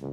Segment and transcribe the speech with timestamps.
[0.00, 0.06] 夜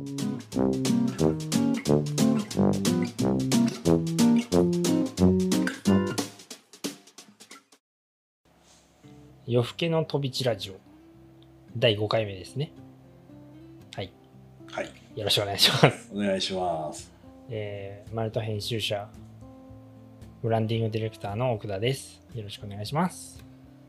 [9.63, 10.73] 更けの飛び地ラジオ。
[11.77, 12.71] 第5回目ですね。
[13.95, 14.11] はい。
[14.71, 14.85] はい、
[15.15, 16.11] よろしくお願いします。
[16.11, 17.11] お願いします。
[17.51, 19.07] えー、マルト編集者
[20.41, 22.23] ブランディングディレクターの奥田です。
[22.33, 23.45] よろしくお願いします。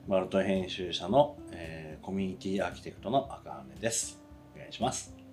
[0.07, 4.21] マルト編集者の、えーコミュニティアーキテクトの赤羽です。
[4.55, 5.26] お願いします。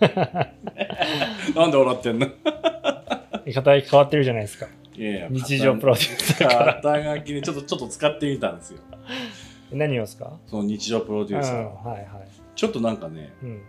[1.54, 2.26] なんで笑ってんの？
[3.54, 4.66] 肩書変わってるじゃないですか。
[4.94, 6.74] いやいや日常プロデューサーから。
[6.82, 8.80] 肩書きにちょっとちょっと使ってみたんですよ。
[9.72, 10.32] 何をですか？
[10.46, 11.56] その日常プロデうんューサー。
[11.56, 12.06] はいはい。
[12.54, 13.62] ちょっとなんかね、うん。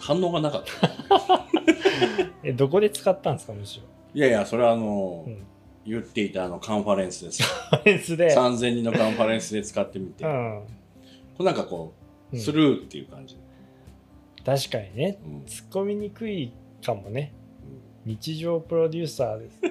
[0.00, 1.46] 反応がなかった。
[2.44, 3.84] えどこで使ったんですかむしろ？
[4.14, 5.46] いやいや、それはあの、うん。
[5.86, 7.40] 言っていたあのカンファレンスです。
[7.42, 7.48] よ。
[7.70, 10.62] ファレンスで？3000人のカンファレンスで使ってみて、こうん、
[11.38, 11.94] れなんかこ
[12.32, 12.40] う、うん。
[12.42, 13.38] スルーっていう感じ。
[14.48, 15.18] 確かにね。
[15.26, 15.42] うん。
[15.42, 16.52] 突っ込みにくい
[16.82, 17.34] かもね。
[18.04, 18.12] うん。
[18.12, 19.60] 日常プロデューサーです。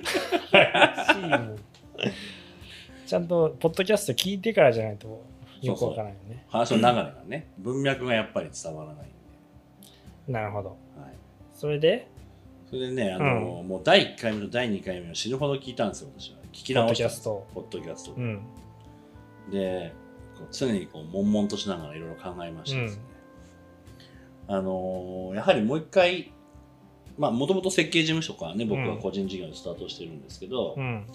[3.07, 5.23] ちゃんとポッドキャスト聞いてからじゃないと
[5.61, 6.45] よくわからないよね。
[6.47, 9.09] 話の流れがね、文脈がやっぱり伝わらないん
[10.27, 10.33] で。
[10.33, 10.69] なるほど。
[10.69, 10.77] はい。
[11.55, 12.07] それで？
[12.69, 16.37] それでね、あの、もう第1回目と第2回目を死ぬほど聞いたんですよ、私は。
[16.51, 18.15] 聞き直したポポッドキャスト
[19.49, 19.91] で。
[20.51, 23.01] 常にこう悶々としながらいろいろ考えましてですね。
[24.47, 26.31] あのやはりもう一回、
[27.17, 31.05] まあ、もともと設計事務所からね、僕は個人事業でスタートしてるんですけど、うん。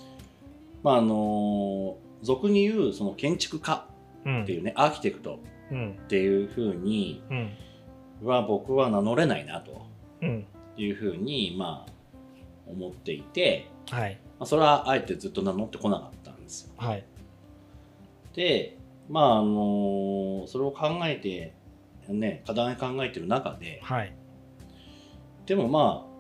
[0.82, 3.86] まあ、あの俗に言う、その建築家
[4.24, 4.42] うん。
[4.42, 5.90] っていうね、アーキテクトうん。
[5.92, 7.50] っていうふうにうん。
[8.22, 9.86] は僕は名乗れないなと
[10.20, 10.46] うん。
[10.76, 11.92] いうふうに、まあ、
[12.66, 14.18] 思っていて、はい。
[14.38, 16.72] まあ、それはあえてずっと名乗ってこなかったんですよ。
[16.76, 17.04] はい。
[18.34, 21.54] で、まああのそれを考えて、
[22.08, 24.14] ね、課題考えてる中で、はい。
[25.46, 26.12] でもまあ、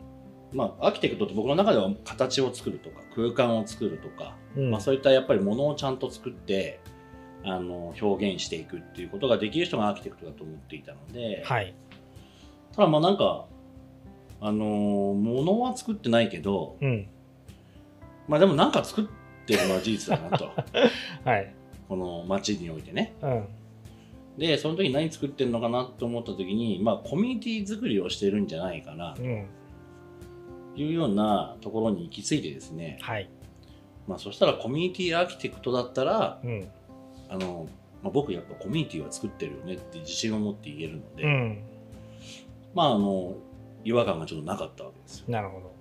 [0.52, 4.70] まあ、アーキテクトって僕の中では形を作るとか、空間を作るとか、うん。
[4.70, 6.80] まあ、そういったやっぱりものをちゃんと作って、
[7.44, 11.74] あの表現していくっていうことができる人がアーキテクトだと思っていたので、はい。
[12.76, 13.46] ただまあなんか、
[14.40, 17.08] あのものは作ってないけど、うん。
[18.28, 19.04] まあでもなんか作っ
[19.46, 20.50] てるのは事実だなと、
[21.24, 21.54] はい。
[21.88, 23.14] この街においてね。
[23.22, 23.48] うん
[24.38, 29.14] で、その時何作ってるのかなと思った時に、まあコミュニティ作りをしてるんじゃないかな。
[29.14, 29.46] とうん。
[30.74, 33.28] いうようなところに行き着いてですね、はい。
[34.08, 36.68] まあそしたらコミュニティアーキテクトだったら、うん。
[37.28, 37.68] あの、
[38.02, 41.62] まあ、僕やっぱコミュニティは作ってるよねって自信を持って言えるので、うん。
[42.74, 43.34] まああの、
[43.84, 45.24] 違和感がちょっとなかったわけですよ。
[45.28, 45.72] なるほど。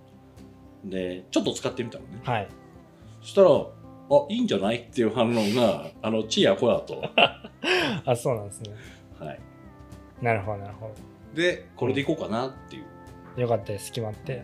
[0.90, 2.20] で、ちょっと使ってみたのね。
[2.24, 2.48] はい。
[3.22, 3.50] そしたら、
[4.16, 4.78] あ、いいんじゃない？
[4.78, 7.02] っていう反応が、 あの、ちやほやと。
[8.06, 8.72] あそうなんですね
[9.20, 9.40] はい。
[10.22, 10.92] なるほどなるほ
[11.36, 12.84] で、これでいこうかなっていう。
[13.36, 14.44] どよかったです決まって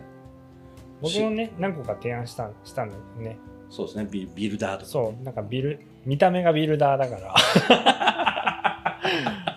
[1.02, 3.36] 僕もね何個か提案したしたんだけどね
[3.68, 4.86] そうですね、ビビルダーとか。
[4.86, 7.34] そうなんかビル見た目がビルダーだから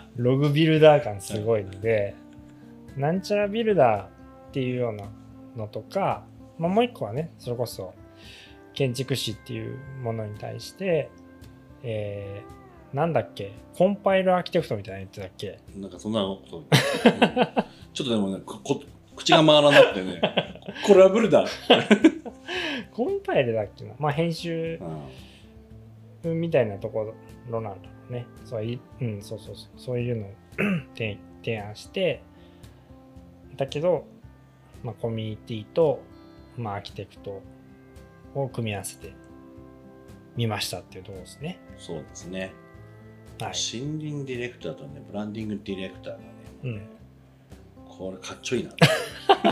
[0.18, 2.14] ログビルダー感すごいので
[2.98, 4.08] なんちゃらビルダーっ
[4.52, 5.06] ていうような
[5.56, 6.26] のとか、
[6.58, 7.94] まあ、もう一個はねそれこそ
[8.74, 11.09] 建築士っていうものに対して
[11.84, 13.54] えーなんだっけ？
[13.78, 15.80] コンパイルアーキテクトみたいなの言ってたっけ？
[15.80, 16.64] なんかそんなこと、うん
[17.94, 18.81] ちょっとでもね、ここ
[19.16, 20.22] 口が回らなくてね、
[20.88, 21.46] これはブルだ。
[22.92, 23.94] コンパイルだっけな？
[24.00, 24.80] まあ編集
[26.24, 27.14] うんみたいなとこ
[27.50, 28.26] ろなんだろうね。
[28.46, 29.70] そういうん、そうそうそう。
[29.78, 30.30] そういうのを
[30.96, 32.22] 提提案して、
[33.58, 34.06] だけど、
[34.84, 36.02] まあ、コミュニティと、
[36.58, 37.42] まあ、アーキテクト
[38.36, 39.14] を組み合わせて
[40.36, 41.59] みましたっていうところですね。
[41.78, 42.53] そうですね。
[43.40, 43.52] はい。
[43.52, 46.25] 森林ディレクターとね、ブランディングディレクターがね、
[46.64, 46.81] うん
[48.02, 48.72] これかっちょいいな。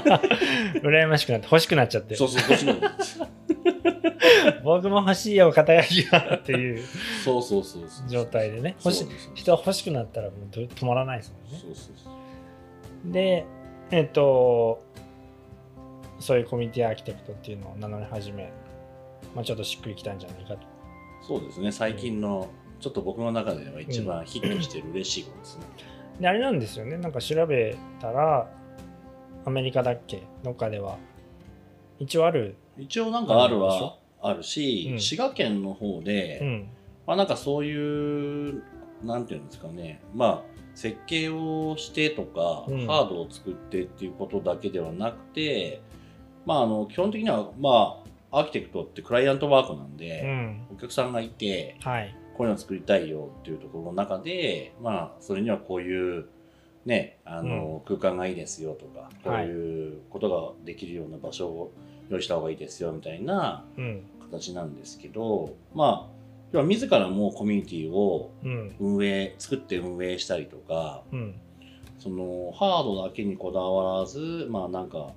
[0.82, 2.74] 羨ましくなって欲しくなっちゃってそうそう、こっちも。
[4.64, 6.84] 僕も欲しいよ肩書きがっていう
[7.24, 8.10] そうそうそうそう。
[8.10, 13.12] 状態でね欲し人は欲しくなったらもうど止まらないですもんねそうそうそう。
[13.12, 13.46] で
[13.92, 14.84] えっ、と
[16.20, 18.52] そういうコミュニティアーキテクトっていうのを名乗り始め、
[19.36, 20.68] まあ、ちょっとしっくりきたんじゃないかと。
[21.22, 22.50] そうですね、最近の、
[22.80, 25.66] ちょっと僕の中では一番ヒットしてる嬉しいことですね。
[26.22, 26.98] であれなんですよね。
[26.98, 28.50] なんか調べたら
[29.46, 30.24] アメリカだっけ？
[30.44, 30.98] どっかでは。
[31.98, 32.56] 一応ある。
[32.78, 35.00] 一応なんかあるはあるし、うん。
[35.00, 36.70] 滋賀県の方で、うん。
[37.08, 38.64] まあなんかそういう、
[39.04, 40.42] なんていうんですかね、まあ
[40.76, 42.88] 設計をしてとか、うん。
[42.88, 45.82] ハードを作ってっていうことだけではなくて、
[46.46, 50.68] まああの基本的にはまあアーキテクトってクライアントワークなんうで、ん。
[50.72, 52.16] お客さんがいて、はい。
[52.38, 56.26] こういうの作りたいよっていうところの中で、まあそれにはこういう、
[56.86, 61.74] ね、あの、空間がいいですよとか、こういうことができるような場所を
[62.10, 64.04] 用意した方がいいですよみたいなうん。
[64.32, 66.20] 形なんですけど、まあ、
[66.52, 68.76] 要は自らもコミュニティをうん。
[68.80, 71.36] 運営、作って運営したりとか、うん。
[71.98, 75.12] そのハードだけにこだわらず、まあなんか、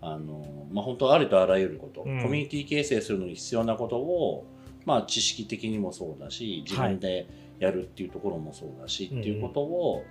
[0.00, 2.22] あの、まあ本当ありとあらゆること、うん。
[2.22, 4.46] コミュニティ形成するのに必要なことを、
[4.84, 10.04] まあ知識的にもそうだし、自分でやるっていうところもそうだし、っていうことを、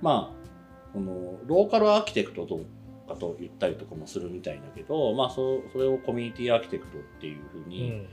[0.00, 2.60] まあ、このローカルアーキテクトと
[3.08, 8.06] かと言ったりとかもするみたいだけど、まあそそれをコミュニティアーキテクトっていうふううに、ん。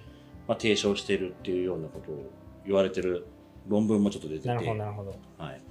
[0.47, 2.31] まあ、提唱してるっていうようなことを
[2.65, 3.27] 言われてる
[3.67, 5.15] 論文もちょっと出てて、なるほどなるほど。
[5.37, 5.61] はい。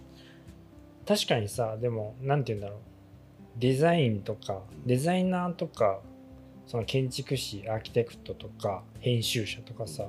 [1.07, 2.79] 確かにさでもなんて言うんだろう
[3.59, 6.01] デザインとかデザイナーとか
[6.67, 10.07] その建築士アーキテクトとか編集者とかさ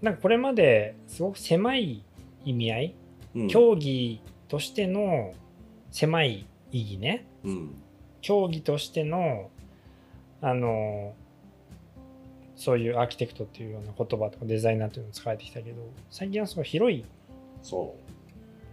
[0.00, 2.04] なんかこれまですごく狭い
[2.44, 2.94] 意味合い、
[3.34, 3.48] うん。
[3.48, 5.34] 競技としての
[5.90, 7.26] 狭い意義ね。
[7.44, 7.74] うん。
[8.20, 9.50] 競技としての
[10.40, 11.14] あの
[12.54, 17.04] そういうアーキテクトっていうような言葉とかデザイナーっていうのを使われてきたけど最近はすごい広い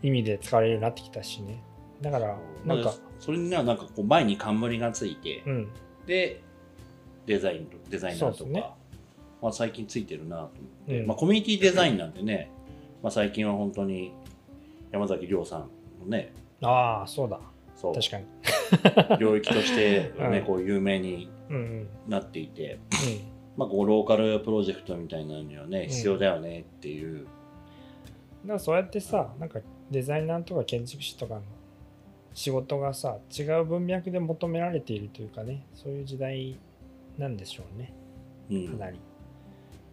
[0.01, 1.62] 意味で使われるようになってきたしね。
[2.01, 5.67] だからなんかまあそれにはなんかこう前に冠がついて、うん。
[6.06, 6.41] で
[7.25, 8.65] デザインとデザイナーとか、ね。
[9.41, 10.51] まあ、最近ついてるなと思っ
[10.88, 11.07] て、うん。
[11.07, 12.51] まあ、コミュニティデザインなんてね、
[13.03, 14.12] まあ、最近は本当に
[14.91, 15.69] 山崎亮さん
[16.00, 16.33] のね。
[16.62, 17.39] ああそうだ。
[17.75, 17.94] そう。
[17.94, 18.25] 確かに。
[19.19, 20.45] 領域として、ねうん。
[20.45, 21.88] こう有名にうんうん。
[22.07, 22.79] なっていて、
[23.56, 25.89] うまあ、こうローカルプロジェクトみたいなのにはねん。
[25.89, 29.59] 必要だよねっていう、んだからそうやってさなんか
[29.91, 31.41] デザイナーとか建築士とかの
[32.35, 36.59] 仕事がさ違う文脈で求められているというかねそういう時代
[37.17, 37.93] なんでしょうね。
[38.51, 38.77] うん。
[38.77, 38.99] かなり。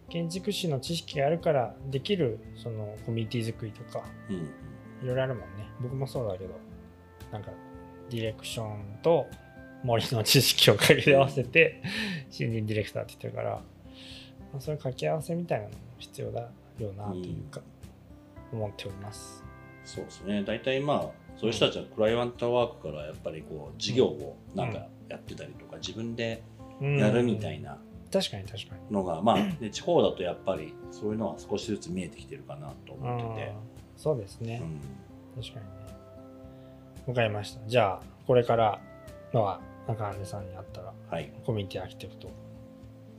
[0.09, 4.35] 建築士の知識があるからできるそのコミュニティ作りとかうん。
[4.35, 5.65] いろいろあるもんね。
[5.81, 6.53] 僕もそうだけど
[7.31, 7.51] なんか
[8.09, 9.25] ディレクションと
[9.83, 11.81] 森の知識を掛け合わせて
[12.29, 13.61] 新人ディレクターって言ってるから、ま
[14.57, 17.61] あ、そういう掛け合わせみたいなのも必要だよなというか、
[18.51, 19.43] 思っております。
[19.85, 20.43] そうですね。
[20.43, 26.43] 大体まあそういう人たちはクライアントワークからやっぱりこう事業をなんかやってたりとか自分で
[26.81, 27.71] やるみたいな。
[27.71, 27.77] な
[28.11, 28.93] 確かに確かに。
[28.93, 33.53] のが、まあ、ね、地方だとやっぱりそういうのは少しずつ見えてきてるかなと思ってて
[33.97, 34.79] そうですね、うん
[35.41, 35.71] 確かにね。
[37.07, 37.67] わかりました。
[37.67, 38.79] じゃあ、これから
[39.33, 42.29] のは中根さんに会ったらはい、コミュニティアーキテクト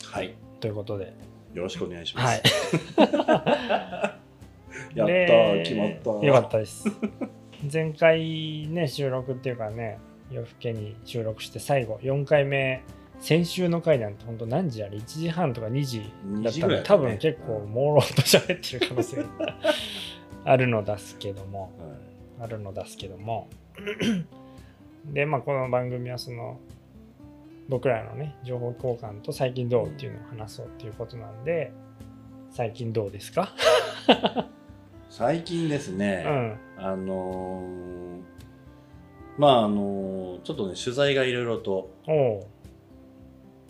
[0.04, 1.12] はい、ということで。
[1.54, 2.76] よろしくお願いしまはいす。
[4.94, 6.26] やった決まった。
[6.26, 6.88] よかったです。
[7.72, 9.98] 前回ね、収録っていうかね、
[10.30, 12.82] 夜更けに収録して最後、4回目、
[13.20, 16.00] 先週の回なんて本当何時あれ ?1 時半とか2時
[16.42, 19.26] だ2時ったらいだね多分結構朦朧と喋ってる可能性が
[20.44, 21.70] あるのですけども、はい
[22.40, 23.48] あるのですけども。
[25.06, 26.58] で、まあ、この番組はその、
[27.68, 31.72] 僕らのね、情報交換と最近どうっていうのを話そうっていうことなんで、
[32.50, 33.52] 最近どうですか？
[35.16, 36.58] 最近ですうね、ん。
[36.76, 38.20] あのー
[39.38, 41.88] まああのーちょっとね取材がいろいろと。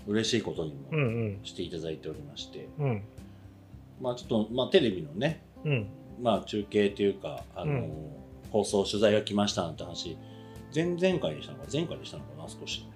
[0.07, 1.39] 嬉しいことにうんもうん。
[1.43, 3.03] していただいておりまして、うん。
[4.01, 5.87] まあちょっと、まあ、テレビのね、うん。
[6.23, 7.89] まあ、中継というか、あのー
[8.51, 10.17] 放送取材が来ましたなんて話
[10.75, 12.89] 前々回でしたのか前回でしたのかな少し、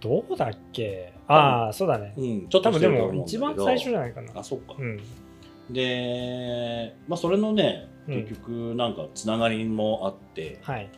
[0.00, 1.14] どうだっけ？
[1.26, 2.12] ああ、そうだね。
[2.14, 4.32] うん、ちょっ多分でも一番最初じゃないかな。
[4.34, 5.00] あそっか、うん。
[5.70, 10.88] で、まあ、それのねうん結局なんかつながりもあって、はい。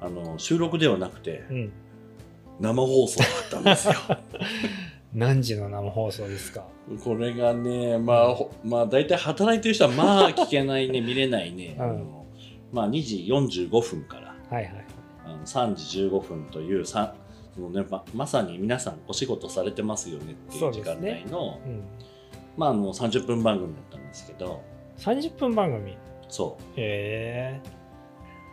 [0.00, 1.72] あの収録ではなくてうん。
[2.60, 3.94] 生放送だったんですよ
[5.14, 6.64] 何時の生放送ですか？
[7.02, 12.26] これがねまあ、ほまあ大体働いてる人はまあ聞けないね 見れないね、うんあの
[12.72, 13.26] まあ、2時
[13.68, 14.84] 45分からはいはい。
[15.24, 17.14] あの3時15分というさ
[17.54, 21.82] その、ねま、まさに皆さんお仕事されてますよねっていう時間帯の,、うん。
[22.56, 24.62] まあ、あの30分番組だったんですけど
[24.98, 25.96] 30分番組？
[26.28, 27.68] そへえ。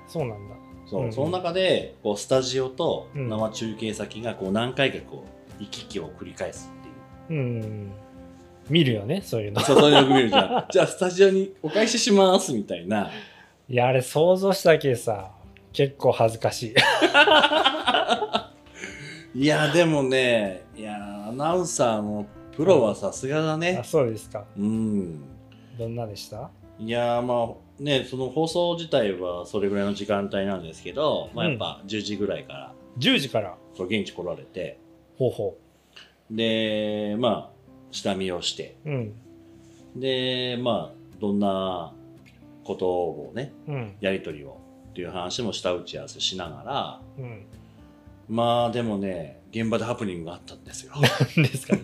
[0.08, 0.56] そうなんだ。
[0.56, 5.26] うそう、うんその中でこうスタジオとうん生中継先がこう何回かこ
[5.60, 6.72] う行き来を繰り返す
[7.28, 7.42] っていう。
[7.42, 7.92] うん。
[8.70, 9.62] 見るよね、そういうの。
[9.62, 10.66] そうそうよく見るじゃん。
[10.72, 13.10] じゃあスタジオにお返ししますみたいな。
[13.68, 15.32] いや、あれ想像しただけでさ、
[15.74, 16.76] 結構恥ずかしい。
[19.36, 20.96] いやでもねいや
[21.28, 22.26] アナウンサーも
[22.60, 23.82] プロはさすがだあ、ね。
[23.86, 24.44] そうですか。
[24.58, 25.22] うん。
[25.78, 26.50] どんなでした？
[26.78, 33.56] いやまあねその放送自体はそれぐらいの時間帯なんですけど、まあ、やっぱ10時ぐらいから ?10 時から？
[33.78, 34.78] そう現地来られて
[35.18, 35.58] ほうほ
[36.30, 37.52] でまあ
[37.92, 38.90] 下見をしてう。
[38.90, 39.14] うん。
[39.96, 41.94] でまあどんな
[42.66, 43.96] ことをねうん。
[44.02, 44.58] やり取りを
[44.90, 47.46] っていう話も下打ち合わせしながらうん
[48.28, 50.94] まあでもね現場でハプニングがあったんですよ。
[51.36, 51.76] 何ですか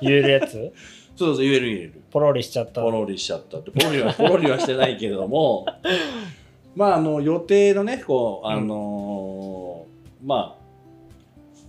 [0.00, 0.72] 言えるやつ？
[1.16, 2.02] そうそう言える言える。
[2.10, 2.82] ポロリしちゃった。
[2.82, 3.70] ポロリしちゃったって。
[3.70, 5.66] ポロリはポロリはしてないけれども。
[6.74, 10.60] まああの予定のねこうあのーまあ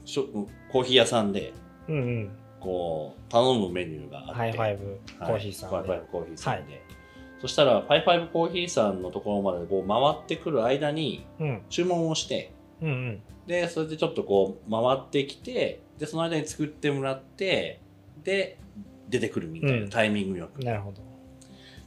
[0.06, 0.26] しょ
[0.72, 1.54] コーヒー屋さんで
[1.88, 2.30] うんうん。
[2.60, 4.34] こう頼むメニューがあって。
[4.34, 6.84] ハイファイブコーヒーさんはい、ファイでファイブコーヒーさんで、
[7.42, 11.62] そしたらファイファイブコーヒーさんのところまでこう回ってくる間にうん。
[11.70, 17.80] 注文をしてうんうんでそれでちょっとこう回ってきてでその間に作ってもらって
[18.24, 18.58] で
[19.10, 19.90] 出てくるみたいな、うん。
[19.90, 21.02] タイミングよく、なるほど。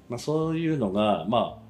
[0.08, 1.60] まあ、そういうのがま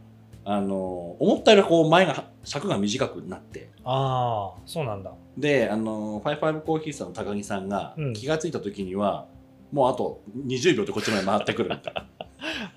[0.45, 3.71] ああの思ったよりこう前が尺が短くなって。
[3.85, 5.13] ああそうなんだ。
[5.39, 8.13] であのファイファイブコーヒーさんの高木さんがうん。
[8.13, 9.27] 気がついた時には、
[9.73, 12.07] もうあと20秒でこっちまで回ってくるみたいな。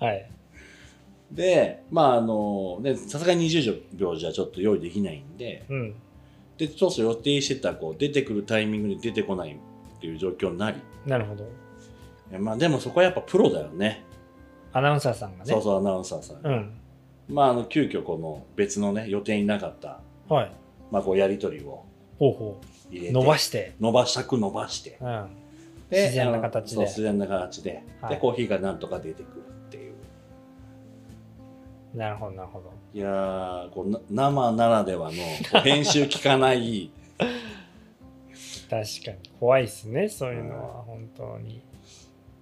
[0.06, 0.30] はい。
[1.32, 5.94] でまああのでさすがに20秒じゃちょっと用意できないんでうん
[6.58, 11.48] で当初予定してたこう出てくるタイミングで出てこないっていう状況になりなるほど。
[12.38, 14.04] まあでもそこはやっぱプロだよね。
[14.72, 15.50] アナウンサーさんがね。
[15.50, 16.74] そうそうアナウンサーさん、うん。
[17.28, 20.52] まああの急遽この別のね予定になかった、はい。
[20.90, 21.84] まあ、こうやり取りを。
[22.18, 23.74] ほうほう伸ばして。
[23.80, 24.98] 伸ばしたく伸ばして。
[25.00, 25.28] うん。
[25.90, 26.84] で自然な形で。
[26.84, 28.14] 自然な形で,、はい。
[28.14, 29.42] でコーヒーがなんとか出てくる
[31.98, 32.70] なるほどなるほど。
[32.94, 34.00] いやーこうな
[34.30, 36.90] 生ならではの編集聞かない。
[38.70, 41.60] 確かに怖いっすねそういうのは本当に。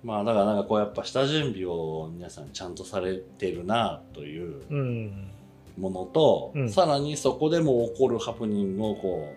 [0.05, 5.31] まあだからなんかこうやっぱ下準備を皆さんちゃんとされてるなといううん。
[5.79, 6.69] ものと、うん。
[6.71, 9.33] さらにそこでも起こるハプニングをこ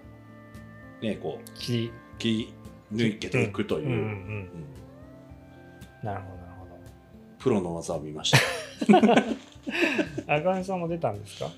[1.02, 2.54] うねこう切り。
[2.92, 3.88] 抜けていくという、
[6.04, 6.60] なるほどなるほ
[7.38, 9.02] プロの技を見ました。
[9.02, 9.16] ど
[10.28, 11.50] 赤羽さんも出たんですか？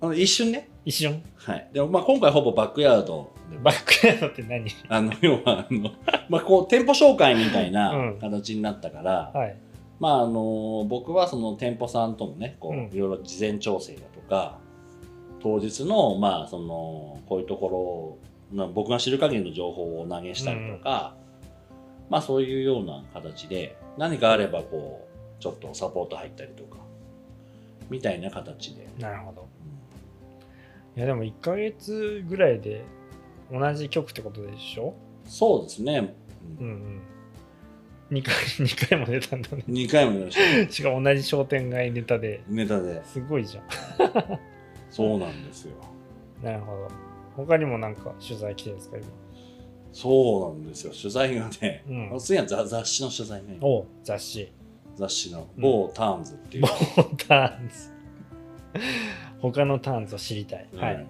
[0.00, 0.68] あの一瞬ね。
[0.84, 1.22] 一瞬？
[1.36, 1.68] はい。
[1.72, 3.58] でもまあ今回ほぼバックヤードで。
[3.62, 4.66] バックヤードって何？
[4.88, 5.90] あの要はあの
[6.28, 8.18] まあこう店舗紹介みたいなうん。
[8.18, 9.56] 形になったから、はい。
[9.98, 12.86] まああの僕はその店舗さんともねこうん。
[12.86, 14.58] ういろいろ事前調整だとか、
[15.42, 18.18] 当日のまあそのこういうとこ
[18.52, 21.14] ろの僕が知る限りの情報を投げしたりとか、
[22.10, 25.06] まあそういうような形で何かあればこ
[25.38, 26.78] うちょっとサポート入ったりとか
[27.90, 29.48] みたいな形で、なるほど。
[30.94, 30.98] うん。
[30.98, 32.82] いやでも1ヶ月ぐらいで
[33.52, 34.94] 同じ曲ってことでしょ？
[35.26, 36.14] そうですね、
[36.58, 37.00] ううんんうん。
[38.18, 39.64] 2回 二回も出たんだね。
[39.68, 42.42] 2回もやりました しかも同じ商店街ネタで。
[42.48, 43.04] ネタで。
[43.04, 43.64] すごいじゃん。
[44.90, 45.74] そうなんですよ。
[46.42, 46.88] なるほど。
[47.36, 48.96] 他にもなんか取材来てるんですか？
[48.98, 49.06] 今。
[49.92, 50.92] そうなんですよ。
[50.92, 52.18] 取材がね、うん。
[52.18, 53.58] 次は雑雑誌の取材ね。
[53.60, 54.52] お雑誌
[54.96, 57.90] 雑誌のうん某ターンズっていう、ボーターンズ。
[59.40, 60.94] 他のターンズを知りたい、ははい。
[61.02, 61.06] い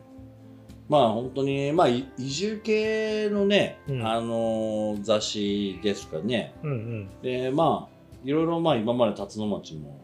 [0.88, 4.06] まあ本当にまあい移住系のね、うん。
[4.06, 6.54] あのー雑誌ですかね。
[6.62, 7.08] うんうん。
[7.22, 10.00] でまあいろいろまあ今まで辰野町も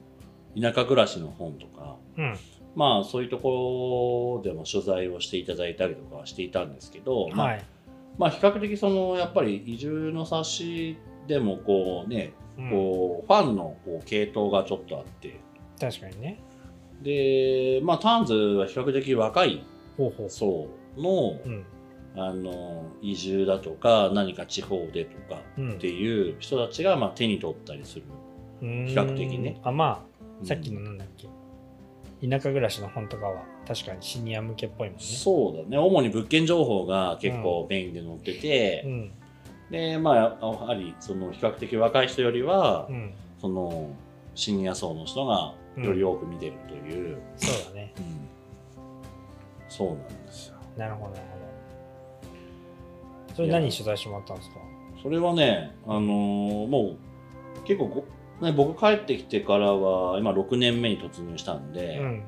[0.60, 2.36] 田舎暮らしの本とかうん。
[2.74, 7.64] まあそういうところでも取材をしていただいたりとかはしていたんですけど、まあはい、
[8.18, 10.96] まあ比較的そのやっぱり移住の冊子
[11.28, 12.70] でもこうねうん。
[12.70, 15.40] こうファンのこう系統がちょっとあって。
[15.80, 16.40] 確かにね。
[17.02, 19.64] でまあターンズは比較的若い
[20.28, 21.64] 層のうん。
[22.14, 25.72] あの移住だとか何か地方でとかうん。
[25.72, 28.02] っていう人たちがまあ手に取ったりする、
[28.60, 28.86] うーん。
[28.86, 29.58] 比較的ね。
[29.62, 30.04] あま
[30.38, 30.44] うん。
[30.44, 31.28] あさっきのなんだっけ、
[32.28, 35.02] 田舎暮らしの本とかは確かにシニア向けっぽいもんね。
[35.02, 35.78] そうだね。
[35.78, 39.12] 主に物件情報が結構メインで載ってて、うん
[39.72, 43.12] でまあやはりその比較的若い人よりは、うん。
[43.40, 43.90] その
[44.36, 47.92] シニア層の人がより多く見てるという、そうだね。
[47.98, 48.04] うん。
[49.68, 50.54] そうなんですよ。
[50.76, 51.38] なるほどなるほ
[53.28, 53.34] ど。
[53.34, 54.56] それ何取材してもらったんですか？
[55.02, 56.96] それはねあのーも
[57.56, 57.86] う結構
[58.40, 62.22] ご、ね、僕帰ってきてからは今6年目に突入したんで、うん。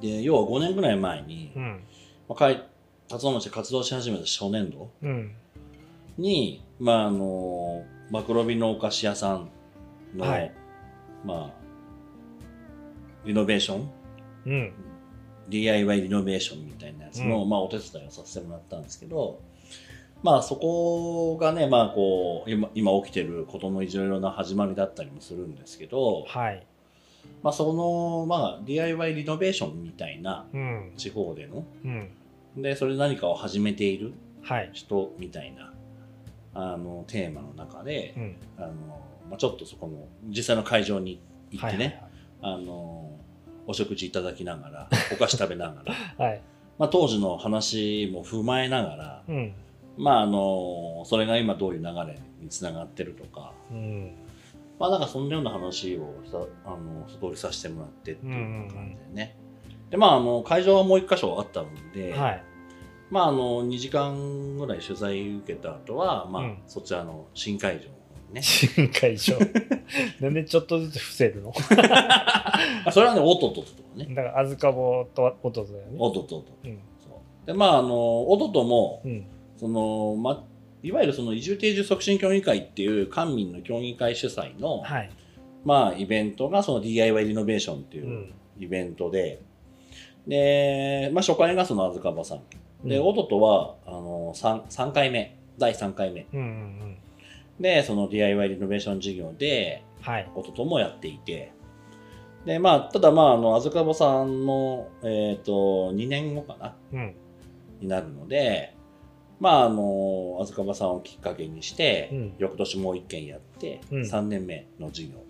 [0.00, 1.80] で要は5年ぐらい前に、うん。
[2.28, 2.60] まあ、帰
[3.08, 5.34] 辰野町で活動し始めた初年度うん
[6.18, 9.48] に、まああのマクロビのお菓子屋さん
[10.14, 10.52] の、はい。
[11.24, 11.64] まあ
[13.24, 13.90] リノベーション？
[14.46, 14.72] うん。
[15.48, 17.48] DIY リノベーションみたいなやつの、うん。
[17.48, 19.40] まあ、お手伝いをさせてもらったんですけど、
[20.22, 26.66] まあそこがね、まあこう、今今起きてることのいろいろな始まりだったりもするんですけど、はい。
[27.42, 30.92] まあその、まあ DIY リノベーションみたいなうん。
[30.96, 32.62] 地方での、うん。
[32.62, 34.70] で、それで何かを始めているはい。
[34.72, 35.73] 人みたいな、
[36.54, 38.72] あの、テーマの中でう、んあの、
[39.30, 41.20] まあちょっとそこの、実際の会場に
[41.50, 43.10] 行ってね、はいはいはいあの、
[43.66, 45.94] お食事いただきながら お菓子食べながら、
[46.24, 46.40] はい。
[46.78, 49.54] まあ、当時の話も踏まえながら、うん。
[49.96, 54.12] まああのそれが今どういう流れにつながってるとかうん。
[54.78, 59.36] まあなんかそんなような話をさあの一通りさせてもらってっていう感じでね、
[59.90, 62.42] でまああの会場はもう一箇所あったので、はい。
[63.10, 67.88] まああの2時間ぐらい取材受けた後はまあ、うんそちらの新会場
[68.32, 69.34] ね新会場。
[70.20, 71.52] なんでちょっとずつ伏せるの？
[72.84, 75.96] あ それはねおととととかねだから、あずかぼとおととだよね。
[75.98, 76.78] おとととうん。
[77.46, 79.26] でまああのおとともうん。
[79.56, 80.44] その、ま、
[80.82, 85.10] いわゆるその移住定住促進協議会っていう官民の協議会主催の、はい。
[85.64, 89.40] まあ、イベントがその DIY リノベーションっていううんイベントで、
[90.26, 92.40] で、まあ、初回がそのあずかばさん。
[92.84, 96.26] で、うんおととは、あの、3, 3回目、第3回目。
[96.32, 96.96] うんうんうん。
[97.60, 100.30] で、その DIY リノベーション事業で、はい。
[100.34, 101.52] おとともやっていて、
[102.44, 107.14] で、まあ、ただ、まあ、あの、あずかばさんの、えっ、と、2年後かな、うん。
[107.80, 108.74] になるので、
[109.40, 115.24] まあ、あの、あずかばさんをきっかけにして、うん翌年もう一件やって、うん3年目の事業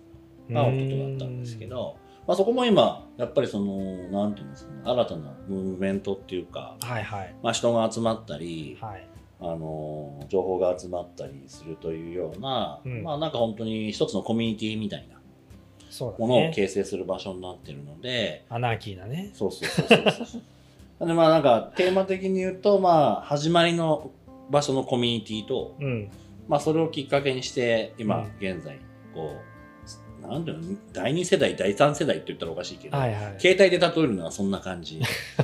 [0.53, 3.75] がおととだったんですけど、まあ、そこも今、やっぱりその、
[4.09, 7.35] なんていうんですかね、新たなムーブメントっていうか、はいはい。
[7.43, 9.07] まあ、人が集まったり、はい。
[9.41, 15.15] あの、情報が集まったりするというような、うんまあ、なんか本当に一つのコミュニティみたいな
[15.95, 16.51] そうだものをね。
[16.53, 19.31] 形成する場所になってるので、アナーキーだね。
[19.33, 20.41] そうそうそうそうそう。
[21.07, 24.11] でまあなんかテーマ的に言うと、まあ始まりの
[24.49, 26.09] 場所のコミュニティと、うん。
[26.47, 28.77] まあそれをきっかけにして、今うん現在、
[29.13, 29.54] こう、
[30.27, 33.35] なんていうの、第2世代、第3世代って言ったらおかしいけど、はいはい。
[33.39, 34.99] 携帯で例えるのはそんな感じ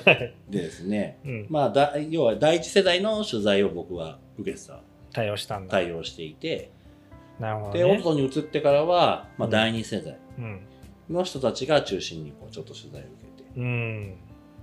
[0.06, 1.48] はいでですね、うん。
[1.50, 4.80] まあだ要は第1世代の取材を僕は受けてた、
[5.12, 5.72] 対応したんだ。
[5.72, 6.72] 対応していて、
[7.40, 8.02] なるほどで、オ。
[8.02, 10.62] トに移ってからは、まあうん第2世代うん。
[11.10, 14.16] の人たちが中心にこうちょっと取材を受けて、うん。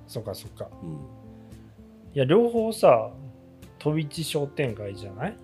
[0.07, 0.69] そっかそっか。
[0.83, 0.99] うん
[2.15, 3.11] いや、両方さ、
[3.79, 5.37] 飛び地商店街じゃない？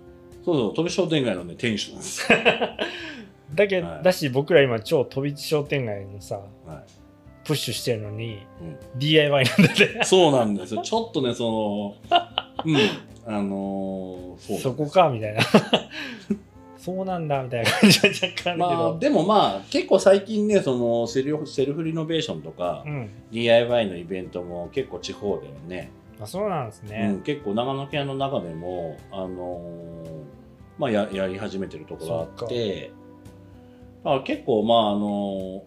[0.43, 2.37] そうそう、飛び商店街のね、店主なんですよ。
[3.55, 4.03] だけど、はい。
[4.03, 6.83] だし僕ら今超飛び地商店街のさはい。
[7.45, 8.63] プッシュしてるのにう
[8.97, 8.99] ん。
[8.99, 10.81] DIY なんだってそうなんですよ。
[10.81, 11.95] ちょっとね、その、
[12.65, 14.87] うん、あのーそこ。
[14.87, 15.41] かみたいな。
[16.77, 25.89] そうなんだみたいな感じは若干けまあ、ど、でもまあ、結構最近ね、そのセルフ、セルフリノベーションとか、うん、DIY のイベントも結構地方ではね、
[26.21, 30.21] あそうなんですうねん、、結構長野県の中でも、あのー
[30.77, 32.91] まあや、やり始めてるところがあって、
[34.05, 35.63] だから結構、まあ、あの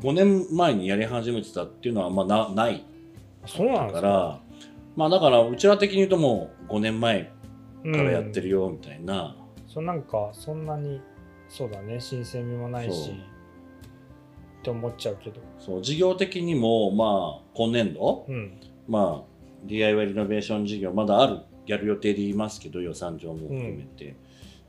[0.00, 2.84] ー、5年前にやり始めてたっていうのは、まあ、なない。
[3.46, 4.40] そうなんか、だから、
[4.96, 7.30] まあだから、うちら的に言うともう5年前
[7.84, 11.00] うん、からやってるよみたいな、そうなんかそんなに
[11.50, 11.98] そうだね。
[12.00, 13.10] 新鮮味もないし。
[13.10, 15.40] って思っちゃうけど。
[15.58, 15.82] そう。
[15.82, 18.60] 事業的にも、まあ、今年度、うん。
[18.88, 19.30] まあ、
[19.64, 24.14] DIY リノベーション事業、まだある、やる予定でいますけど、予算上も含めて。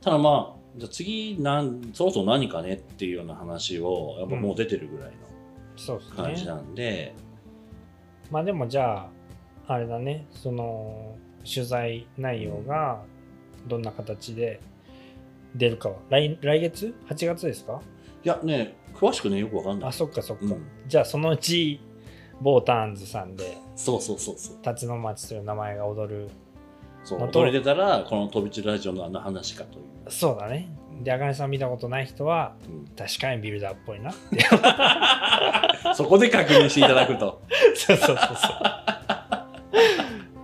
[0.00, 5.12] ただまあ、じゃあ次なん、そろそろ何かねっていうような話を、やっぱもう出てるぐらい
[5.88, 7.14] の感じなんで、
[8.30, 9.08] まあでもじゃ
[9.66, 10.26] ああれだね。
[10.30, 13.02] その取材内容が
[13.66, 14.60] どんな形で
[15.54, 15.96] 出るかは。
[16.08, 17.80] 来来月 ?8 月ですか？
[18.24, 19.88] いやね、詳しくね、よくわかんない。
[19.90, 20.64] あそっかそっか、うん。
[20.86, 21.80] じゃあそのうち
[22.40, 24.56] ボーターンズさんでそうそうそうそう。
[24.62, 26.28] 辰野町という名前が踊る
[27.04, 27.18] そう。
[27.20, 29.84] のと踊り出たら、この飛び地ラジオのあの話かという。
[30.10, 30.68] そうだね。
[31.02, 32.86] であかねさん見たことない人はうん。
[32.96, 34.10] 確かにビルダーっぽいな。
[34.10, 34.38] っ て
[35.94, 37.40] そこで確認していただくと。
[37.74, 38.48] そうそうそうそ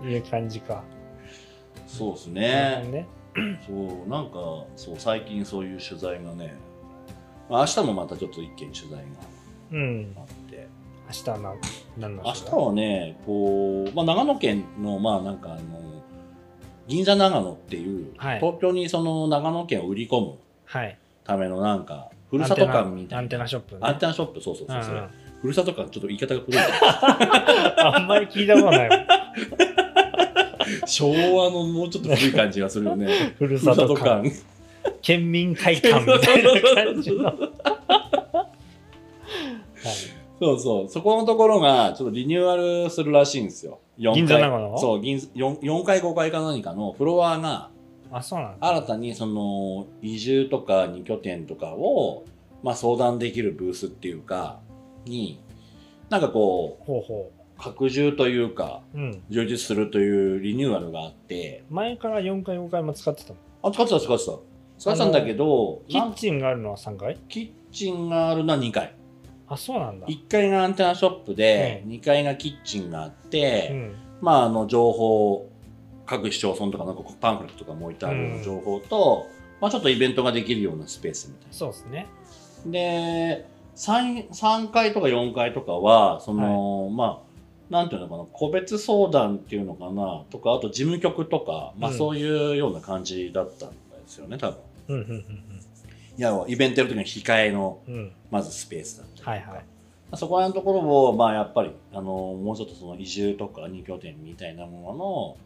[0.07, 0.09] う。
[0.11, 0.83] いう感じか。
[1.87, 3.07] そうですなるほどね。
[3.67, 3.73] そ
[4.07, 6.55] う、なんか、そう、最近そういう取材がね、
[7.49, 9.05] まあ、明日もまたちょっと一件取材が
[9.73, 10.13] うん。
[10.17, 10.67] あって、
[11.09, 11.57] 明日は何
[11.99, 15.61] 何の明日はね、こう、まあ、長野県の、まあ、なんかあの、
[16.89, 23.19] 銀座長野っていう、はい東京にその長野県を売り込むはいためのなんか、ふるさと館みたいな。
[23.19, 25.09] アンテナショップねアンテナショップ、そうそうそうそう、うんうん
[25.41, 26.61] ふるさと館、ちょっと言い方が古い。
[26.61, 29.07] あんまり聞いたことないわ
[30.85, 33.35] 昭和のもうちょっと古い感じがするよね。
[33.39, 34.33] ふるさと館館。
[35.01, 37.37] 県民会館みたいな感じの、はい、
[40.41, 40.89] そうそう。
[40.89, 43.79] そこのところが、ちょっとリニューアルするらしいんですよ。
[43.99, 44.79] 4階銀座長野？
[44.79, 47.71] そう、銀 4, 4階、5階か何かのフロアが、
[48.11, 48.67] あそうなんだ。
[48.69, 52.25] 新たにその、移住とか2拠点とかを、
[52.63, 54.61] まあ相談できるブースっていうか、
[55.05, 55.41] に、
[56.11, 59.23] なんかこほうほう、拡充というか、ううん。
[59.29, 63.37] 充実するというリニューアルがあって、前から4階5階も使ってたの？
[63.63, 64.33] あ、使ってた、使ってた。
[64.79, 68.95] 使ってたんだけど、キッチンがあるのは3階キッチンがあるのは2階。
[69.49, 70.07] あそうなんだ。
[70.07, 73.97] 1階がアンテナショップで、うん2階がキッチンがあって、うん。
[74.21, 75.49] まああの情報
[76.07, 79.27] 各市町村とかなんかパンフレットとかも置いてある情報と、
[79.61, 82.07] まあ、ちょっとイベントができるようなスペースみたいそうですね。
[82.65, 82.73] な。
[82.73, 87.29] で 3, 3階とか4階とかはその、まあ
[87.71, 91.97] なんていうのかな個別相談っていうのかなとかあと事務局とか、まあ、うん。
[91.97, 93.75] そういうような感じだったんで
[94.07, 94.59] すよね多分。
[94.89, 95.68] うんうんい
[96.19, 97.95] やイベントやる時の控えのうん。
[97.95, 99.31] うんまずスペースだったりとか。
[99.31, 99.65] はいはい。
[100.17, 105.37] そこら辺のところを、まあ、やっぱりあのもうちょっとその移住とか二拠点みたいなものの,、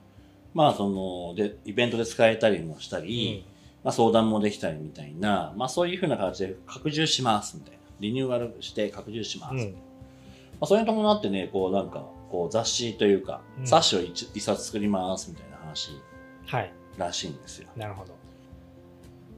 [0.54, 3.44] まあ、そのでイベントで使えたりもしたり、
[3.82, 7.78] まあ、相談もできたりみたいな、まあ、そういうふうな形で拡充しますみたいな。
[8.00, 9.74] リニューアルして拡充します、まうん。
[10.60, 13.66] あ、それに伴ってねこうなんかこう雑誌というか、うん。
[13.66, 15.90] 冊子を一一冊作りますみたいな話
[16.46, 16.72] はい。
[16.98, 17.68] らしいんですよ。
[17.76, 18.14] なるほど。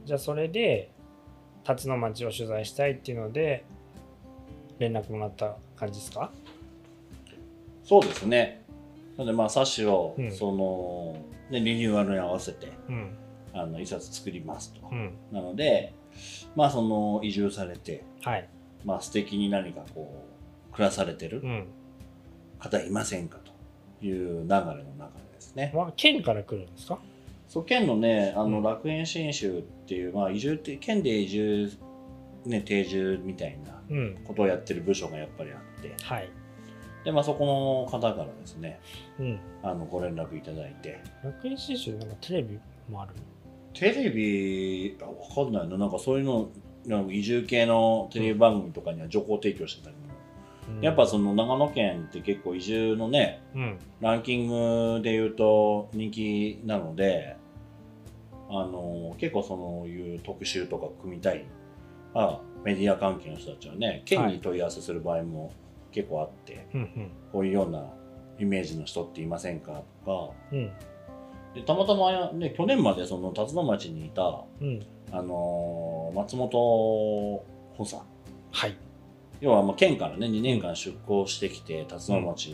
[0.05, 0.91] じゃあそれで
[1.65, 3.65] 辰野町を取材したいっていうので
[4.79, 6.31] 連絡もらった感じですか？
[7.83, 8.63] そうですね。
[9.17, 10.31] なのでまあ冊子を、うん。
[10.31, 11.17] その
[11.49, 13.17] ね、リニューアルに合わせてうん。
[13.53, 14.87] あの一冊作りますと。
[14.91, 15.13] うん。
[15.31, 15.93] なので、
[16.55, 18.49] まあその移住されて、はい。
[18.83, 20.23] まあ素敵に何かこ
[20.69, 21.67] う、暮らされてるうん。
[22.59, 23.37] 方いませんか
[23.99, 24.83] という流れの中で
[25.33, 25.71] ですね。
[25.73, 26.99] まあ県から来るんですか？
[27.47, 28.63] そう、県のね、あのうん。
[28.63, 31.71] 楽園新州っていう、まあ移住って、県で移住、
[32.45, 34.17] ね、定住みたいなうん。
[34.25, 36.29] ことをやってる部署がやっぱりあって、はい。
[37.03, 38.79] で、まあそこの方からですね、
[39.19, 39.39] うん。
[39.63, 43.13] あの、ご連絡いただいて、楽園新州なんかテレビもある
[43.73, 46.49] テレビ、あわかんないな、なんかそういうの、
[46.85, 49.95] なんか移住系のテレビ番組とかには情報提供してたり
[50.81, 53.79] やっぱその長野県って結構移住のねうん。
[54.01, 57.37] ランキングで言うと人気なので
[58.49, 61.45] あの結構そういう特集とか組みたい
[62.13, 65.51] あメディア関係の人たちはね県に問い合わせする場合も
[65.91, 67.11] 結構あって、うんうん。
[67.31, 67.85] こういうような
[68.37, 70.33] イメージの人っていませんかとか。
[70.51, 70.71] うん。
[71.53, 74.85] でたまたま、ね、去年までその辰野町にいた、うん。
[75.11, 77.45] あの松本補
[77.79, 77.95] 佐。
[78.51, 78.75] はい
[79.41, 82.53] 要はまあ県からね2年間出向してきて辰野町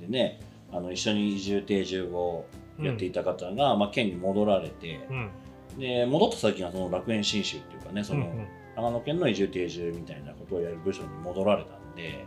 [0.00, 0.40] でね、
[0.72, 2.46] あの一緒に移住定住を
[2.80, 5.30] やっていた方が、まあ、県に戻られてうん。
[5.78, 12.24] で戻った先がその楽園新州っていうかねその、うん長野県の移住定住みたいなことをやる部署に戻られたんで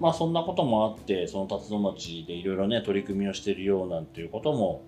[0.00, 4.82] まあそんなこともあってその辰野町でいろいろね取り組みをしているようなんていうことも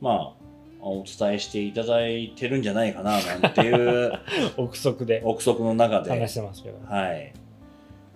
[0.00, 0.44] まあ
[0.80, 4.12] お伝えしていただいてるんじゃないかななんていう
[4.56, 5.22] う ん憶測で。
[5.24, 6.10] 憶測の中で。
[6.10, 6.78] 話してますけど。
[6.86, 7.32] はい。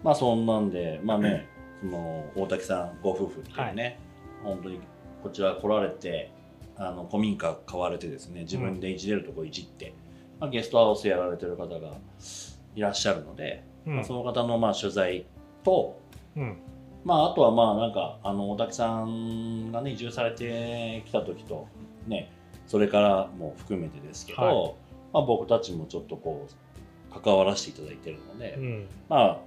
[0.03, 1.49] まあそんなんで、まあね、
[1.81, 3.99] その大竹さんご夫婦っていうね、
[4.43, 4.81] 本当に
[5.23, 6.33] こちら来られて、
[6.77, 9.95] あの古民家買われてですね、自分でいじれるとこいじって、
[10.41, 11.99] まあ、ゲストハウスやられてる方が
[12.77, 13.97] いらっしゃるので、うん。
[13.97, 15.27] まあ、その方のまあ取材
[15.65, 16.01] と、
[16.37, 16.57] うん。
[17.05, 21.67] まああとはまあなんかあの大竹さんがね移住されてきた時と
[22.07, 22.31] ね、
[22.67, 24.75] それからも含めてですけど、はい。
[25.13, 28.87] まあ僕たちもちょっとこう関わらせていただいてるので、うん。
[29.09, 29.39] まあ、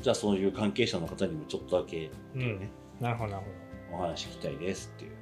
[0.00, 2.68] じゃあそういう関係者の方にもちょっとだけうん
[3.00, 3.44] なるほどなる
[3.90, 5.12] ほどお話聞きたいですっていう。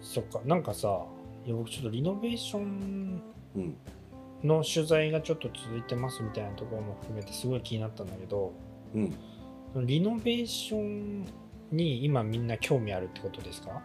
[0.00, 1.04] そっかなんかさ
[1.46, 3.22] いや僕ちょっとリノベーション
[3.56, 3.76] うん。
[4.44, 8.52] の取材がちょっと続いてますみたいなところも含めてすごい気になったんだけど
[8.94, 9.14] うん。
[9.86, 11.24] リノベーション
[11.70, 13.80] に今みんな興味あるってことですか？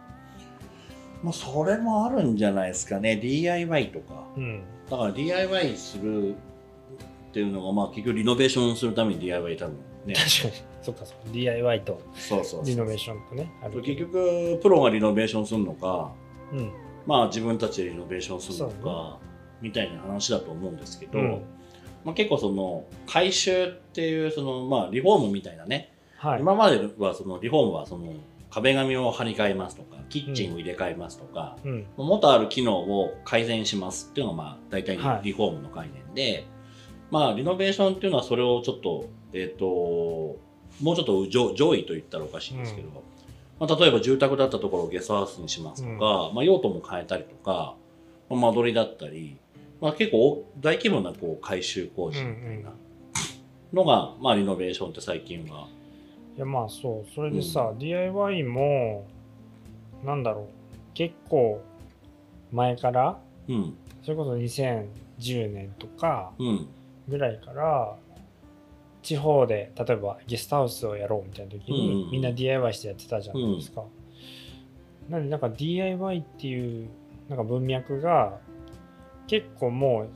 [1.22, 3.16] まあ、それもあるんじゃないですかね。
[3.16, 4.24] DIY とか。
[4.36, 6.34] うんだから DIY するっ
[7.32, 9.76] ていうのが、まあ結局リノベーションするために DIY 多分
[10.08, 10.14] ね。
[10.14, 10.62] 確かに。
[10.82, 11.30] そっかそっか。
[11.32, 13.82] DIY とそうそうそうリノベーションとねある。
[13.82, 16.12] 結局、プロがリノベーションするのか、
[16.52, 16.72] うん。
[17.06, 19.18] まあ自分たちでリノベーションするのか、
[19.60, 21.42] みたいな話だと思うんですけど、うん。
[22.04, 26.40] まあ、結構その改修っていうそのまあリフォームみたいなね、はい。
[26.40, 28.14] 今まではそのリフォームはその
[28.50, 31.86] 壁紙を張り替えますとかキッチンを入れ替えますとか、うん。
[31.96, 35.24] 元ある機能を改善しますっていうのがまあ大体はい。
[35.24, 36.46] リフォームの概念で、
[37.10, 42.88] まあリノベーションっていうのはそれをちょっとえっ、ともうちょっと上上位と言ったらおかしいんですけど、
[43.60, 47.74] まあ、例えば住宅だったところをゲストハウスにしますとか、まあ、用途も変えたりとか、
[48.30, 49.36] まあ、間取りだったり、
[49.80, 52.72] まあ、結構大規模なこう改修工事みたいな
[53.72, 55.66] のが、まあ、リノベーションって最近は
[56.36, 57.14] いやまあそう。
[57.16, 59.04] それでさ、DIY も
[60.04, 60.46] なんだろう。
[60.94, 61.60] 結構
[62.52, 63.74] 前からうん。
[64.04, 66.68] それこそ2010年とかうん。
[67.08, 67.96] ぐらいから
[69.02, 73.84] 地方で例えばゲストハウスをやろうみたいな時に、うんうんみんな DIY してやってたじゃないですか。
[75.08, 76.88] なんでなんか DIY っていう
[77.28, 78.38] なんか文脈が
[79.26, 80.06] 結構も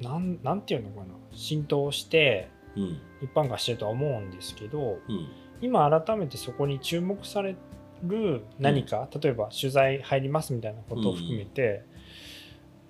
[0.00, 2.98] うなんなんていうのかな浸透してうん。
[3.22, 5.28] 一般化してるとは思うんですけどうん。
[5.60, 7.56] 今改めてそこに注目され
[8.02, 11.84] る何か、例えば取材入りますみたいなことを含めて、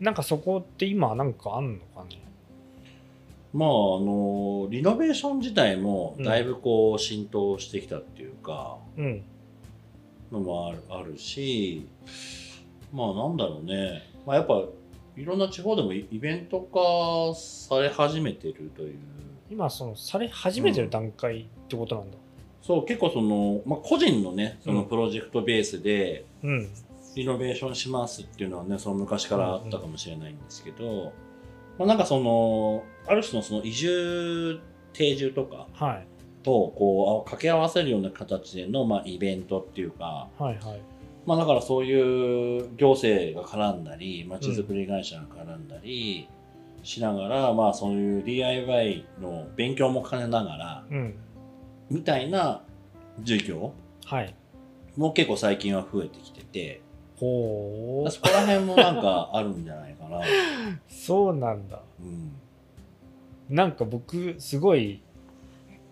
[0.00, 2.20] なんかそこって今なんかあんのかね？
[3.54, 9.24] まああのリノベーション自体もだいぶこう浸透してきたっていうか、うん。
[10.32, 11.86] のもあるあるし
[12.92, 14.64] まあなんだろうね、まあ、やっぱ
[15.16, 18.98] いろんな地方でもイイベント化され始めてるという。
[19.48, 22.16] 今そのされ始めてる段階ってことなんだ。
[22.62, 24.88] そう結構その、まあ、個人のねそのうん。
[24.88, 26.68] プロジェクトベースでうん。
[27.14, 31.12] リノベーションしますっていうのはねその昔からあったかもしれないんですけど、
[31.78, 34.60] まあ、なんかそのある種のその移住
[34.92, 36.06] 定住とかはい。
[36.42, 40.82] とこう掛け合わせるような形での、まあ、イベントっていうか、はいはい。
[41.24, 46.28] まあ、だからそういう行政が絡んだりまちづくり会社が絡んだり
[46.82, 51.14] しながら、まあそういう DIY の勉強も兼ねながらうん。
[51.90, 52.62] みたいな
[53.20, 53.72] 授業
[54.04, 54.34] はい。
[54.96, 56.82] も結構最近は増えてきてて
[57.18, 58.10] ほう。
[58.10, 60.20] そこら辺もなんかあるんじゃないかな。
[60.88, 61.80] そうなんだ。
[62.00, 62.32] うん。
[63.48, 65.02] なんか僕すごい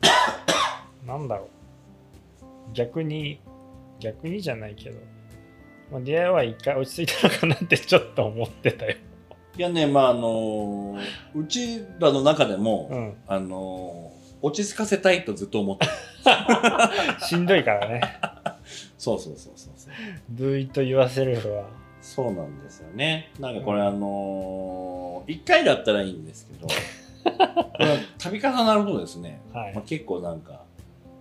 [1.07, 1.47] なんだろう。
[2.73, 3.41] 逆に
[4.01, 4.99] 逆にじゃないけど、
[5.91, 8.97] まあ、DIY 一回落ち着いたのかなってちょっと思ってたよ。
[9.55, 10.97] いやねまああの
[11.35, 13.15] うちらの中でも、うん。
[13.27, 15.93] あの落ち着かせたいとずっと思ってる。
[17.27, 18.01] しんどいからね。
[18.99, 19.72] そうそうそうそう
[20.37, 21.67] そう Do it yourself は。
[22.01, 23.31] そうなんですよね。
[23.39, 26.67] なんかこれ、あの1回だったらいいんですけど
[27.31, 29.75] これは度重なるとですね、はい。
[29.75, 30.65] まあ、結構なんか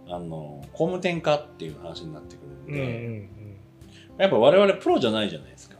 [0.07, 3.29] あの工務店化っていう話になってくるんで、うんうんうん。
[4.17, 5.77] やっぱ我々プロじゃないじゃないですか。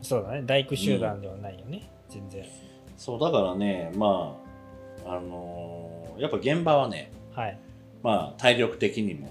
[0.00, 0.42] そうだね。
[0.46, 2.44] 大工集団ではないよね、全然。
[2.96, 4.36] そうだからねま
[5.04, 7.58] ああのやっぱ現場はねはい、
[8.02, 9.28] まあ体力的にも、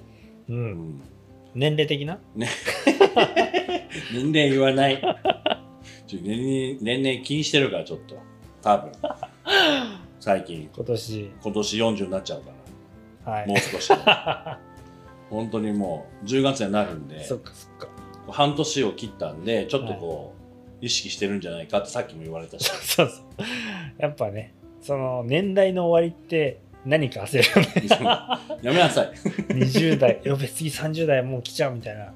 [0.49, 0.71] う、うん。
[0.95, 1.01] ん、
[1.55, 2.19] 年齢的な？
[4.13, 5.01] 年齢言わない。
[6.11, 8.17] 年齢年齢気にしてるからちょっと。
[8.61, 8.91] 多分。
[10.19, 10.69] 最近。
[10.73, 11.31] 今年。
[11.41, 12.51] 今年40になっちゃうか
[13.25, 13.31] ら。
[13.33, 13.47] はい。
[13.47, 13.87] もう少し。
[13.87, 13.95] で
[15.29, 17.23] 本当にもう10月になるんで。
[17.23, 17.87] そっかそっか。
[18.29, 20.33] 半年を切ったんでちょっとこ
[20.81, 22.65] う、意識してるんじゃないかってさっきも言われたし。
[22.83, 23.45] そうそう
[23.97, 28.57] やっぱねその年代の終わりって何か焦るよね。
[28.61, 29.11] やめなさい。
[29.55, 30.21] 20代。
[30.23, 32.13] いや別に30代もう来ちゃうみたいな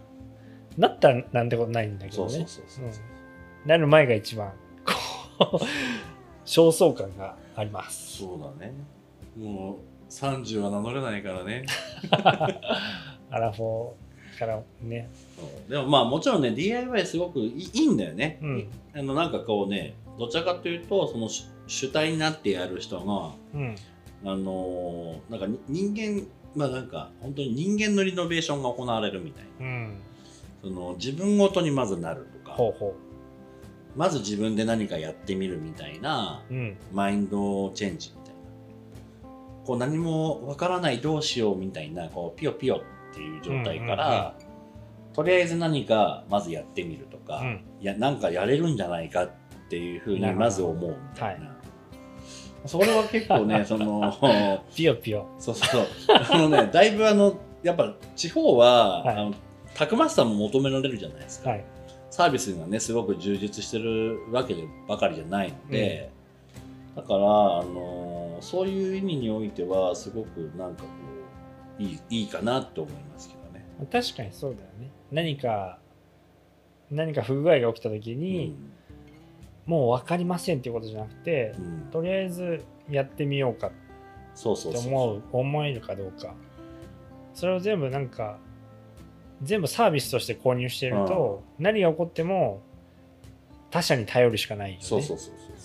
[0.77, 2.45] なったらなんてことないんだけどね。
[3.65, 4.53] なる前が一番
[4.85, 5.65] こう
[6.45, 8.19] 焦燥感があります。
[8.19, 8.73] そうだね。
[9.37, 11.65] もう30は名乗れないからね。
[13.29, 15.09] アラフォーからね。
[15.67, 18.67] でもまあもちろんね DIY すごくいいんだよね、うん。
[18.95, 23.75] あのなんかこうねどちらかというとその主主体になってやる人がうん。
[24.25, 29.65] あのーなんかに人間まあなんか本当に人間のリノベーションが行われるみたいな。
[29.65, 29.97] うん
[30.62, 32.56] その自分ごとにまずなるとか。
[32.56, 32.96] ほうほ
[33.96, 36.78] まず自分で何かやってみるみたいなううん。
[36.93, 38.39] マインドチェンジみたいな。
[39.65, 44.36] こう何もわからないどうしようみたいなこうピヨピヨっていう状態から、
[45.13, 47.65] とりあえず何かまずやってみるとか、うん。
[47.82, 49.32] いやなんかやれるんじゃないかっ
[49.70, 51.48] ていうふうにまず思うみたいな。
[51.48, 51.58] は
[52.65, 54.13] それは結構ね その
[54.76, 55.28] ピヨピヨ。
[55.39, 55.86] そうそう。
[56.10, 59.15] あのねだいぶあのやっぱ地方は、はい。
[59.15, 59.34] あの
[59.77, 61.65] たくましさも求められるじゃないですか、はい。
[62.09, 66.09] サービスがねすごく充実してるわけでばかりじゃないので、
[66.95, 67.21] だから、あ
[67.63, 70.89] のそういう意味においてはすごくなんかこ
[71.79, 73.65] ういいいいかなと思いますけどね。
[73.91, 74.89] 確かにそうだよね。
[75.11, 75.77] 何か
[76.89, 78.55] 何か不具合が起きた時に、
[79.67, 81.65] もう分かりませんっていうことじゃなくてうん。
[81.65, 83.75] うんとりあえずやってみようかって
[84.33, 85.23] そうそうそう思う。
[85.33, 86.33] 思えるかどうか。
[87.35, 88.39] それを全部なんか
[89.43, 92.62] 全部サービスとして購入していると、何が起こっても
[93.69, 94.84] 他社に頼るしかないよね。
[94.84, 95.58] そうそうそうそう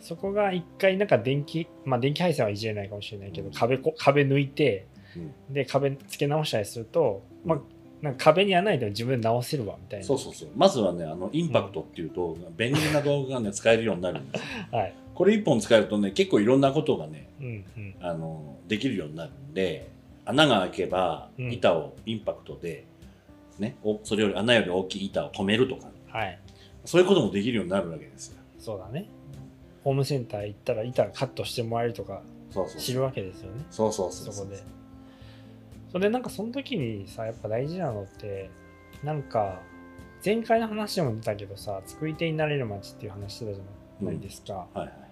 [0.00, 3.54] そこが一回なんか電気まあ電気配線はいじれないかもしれないけど、うん。
[3.54, 5.54] 壁こ壁抜いてうん。
[5.54, 7.58] で壁付け直したりすると、まあ
[8.00, 10.06] なんか壁にはないでも自分で直せるわみたいな。
[10.06, 10.48] そうそうそう。
[10.56, 14.48] まずはねあのインパクトっていうと、便利な道具がね使えるようになるんですよ。
[14.78, 14.94] はい。
[15.14, 17.94] これ一本使えるとね結構いろんなことがねうんうん。
[18.00, 19.90] あのできるようになるんで
[20.24, 21.52] 穴が開けばうん。
[21.52, 22.86] 板をインパクトで、
[23.60, 26.38] ね、おそれより穴より大きい板を止めるとか、はい。
[26.84, 28.38] そういうこともできるようになるわけですよ。
[28.58, 29.06] そうだね。
[29.84, 33.64] ホームセンター行ったら板カットしてもらえるとかそうそう知るわけですよね。
[33.70, 34.34] そうそうそそう。
[34.34, 34.62] そうこで。
[35.92, 38.50] それでなんかその時にさやっぱ大事なのって
[39.02, 39.60] なんか
[40.24, 45.10] 前回の話でも出たけどさ作り手になれる街っていう話してたじゃないですか、はいはい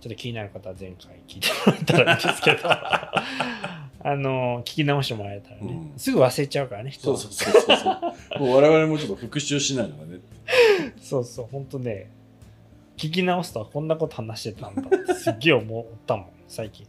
[0.00, 2.68] ちょっと気になる方は前回聞いてもらったらいいんですけど
[4.00, 5.98] あの聞き直してもらえたらね、うん。
[5.98, 7.18] すぐ忘れちゃうからね人は。
[7.18, 7.76] そうそうそうそう。
[7.76, 8.40] そう。
[8.40, 10.20] もう我々もちょっと復習しないのがね。
[11.00, 12.10] そうそうほんとね。
[12.96, 14.82] 聞き直すとはこんなこと話してたんだ。
[14.82, 16.86] ってすっげえ思ったもん最近。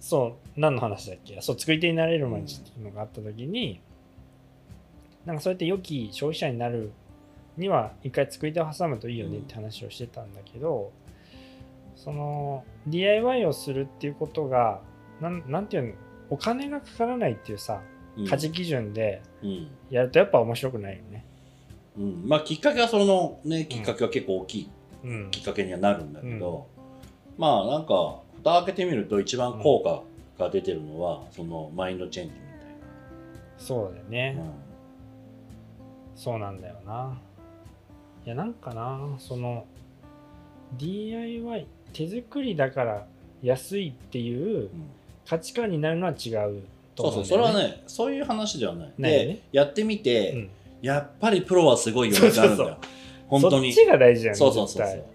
[0.00, 1.40] そう何の話だっけ？
[1.40, 3.80] そう作り手になれる毎日っていうのがあった時に、
[5.24, 6.92] なんかそうやって良き消費者になる
[7.56, 10.92] には一回作り手を挟むといいよねって話をしてたんだけど、
[11.96, 14.80] その DIY をするっていうことが
[15.20, 15.94] なんなんていうの
[16.30, 17.80] お金がかからないっていうさ
[18.16, 19.68] うん価値基準でうん。
[19.90, 21.24] やるとやっぱ面白くないよね。
[21.98, 22.22] うん。
[22.26, 24.70] まあきっかけはそのね、きっかけは結構大きい
[25.04, 26.66] うんきっかけにはなるんだけど、
[27.36, 30.02] まあなんか、蓋開けてみると一番効果
[30.42, 32.38] が出てるのは、そのマインドチェンジみ
[33.58, 34.52] そうだよね、たいな。
[36.16, 37.18] そうなんだよな。
[38.24, 39.66] いや、なんかな、その
[40.78, 43.06] DIY、手作りだから
[43.42, 44.70] 安いっていううん
[45.26, 46.62] 価値観になるのは違う
[46.94, 47.68] とそうそう、思うんだよね。
[47.68, 48.92] それはね、そういう話ではない。
[48.98, 50.50] ないよねで、やってみて、うん
[50.82, 52.76] やっぱりプロはすごいよねってなるんだよ。
[53.26, 53.72] 本当に。
[53.72, 54.38] そっちが大事だよね。
[54.38, 55.14] そうそうそうそう絶対。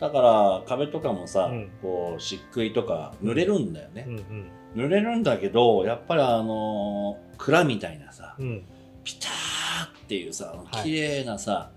[0.00, 8.62] だから壁とかもさ、うんこう漆喰とか濡れるんだよね、うんうん濡れるんだけどやっぱりあのー蔵みたいなさうん
[9.04, 11.70] ピターっていうさはい綺麗なさ、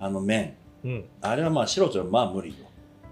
[0.00, 1.04] あの面うん。
[1.20, 2.54] あれはまあ素人はまあ無理よ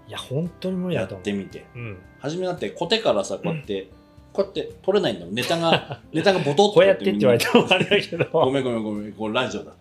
[0.09, 1.21] いや、本当に無理やだと思う。
[1.21, 1.97] ってみてうん。
[2.19, 3.87] 初めだってコテからさこうやって、
[4.33, 5.35] こうやって取れないんだもん。
[5.35, 8.25] ネタが ネタがボトッとこうやってって言われてもあれだけど。
[8.31, 9.13] ごめんごめんごめん。
[9.13, 9.71] これラジオだ。
[9.71, 9.75] っ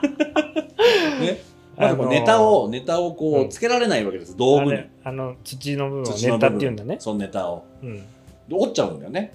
[0.00, 1.40] てね
[1.76, 4.36] まずこうあのーネタをネタをこうつけられないわけです。
[4.36, 4.80] 道具に。
[5.04, 6.96] あの土の部分をネタって言うんだね。
[7.00, 7.64] そのネタを。
[7.82, 7.96] うん。
[7.96, 8.02] で
[8.50, 9.32] 折っちゃうんだよね。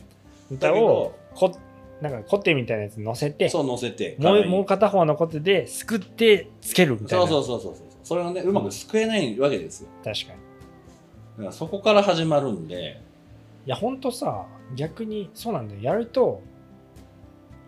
[0.49, 1.51] ネタをこ
[2.01, 7.27] なんかコテみたいなやつ乗せて、そう乗せてもうもう片方のコテですくってつけるみたいな。
[7.27, 7.75] そうそうそうそう。
[7.75, 9.89] そうそれがねうまくすくえないわけですよ。
[10.03, 10.39] 確かに。
[11.37, 12.99] だからそこから始まるんで。
[13.65, 15.81] いや、ほんとさ、逆にそうなんだよ。
[15.81, 16.41] やると、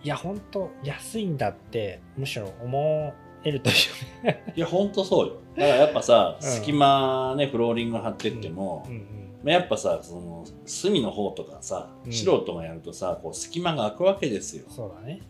[0.03, 3.13] いや、ほんと安いんだって、むしろ思
[3.43, 3.73] えるとい
[4.21, 4.53] うね。
[4.55, 9.05] いやほんとそうよだからやっぱさ、うん隙間ねフローリング張ってっても、うんうん
[9.43, 15.21] まあやっぱさその隅の方とかさうん素人がやるとさこう隙間が空くわけですよそうだね。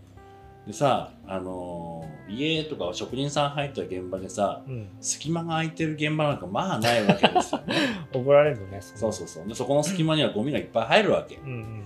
[0.67, 4.87] でさあのー家とか職人さん入った現場でさうん。
[5.01, 7.75] 隙間が空いてる現場なんかまあないわけですよね
[8.13, 8.79] 怒られるね。
[8.81, 11.83] そうそうそうでそこの隙間にはゴミがいっぱい入るわけうんうん。